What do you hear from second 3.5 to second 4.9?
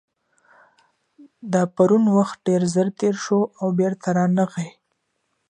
او بېرته رانغی.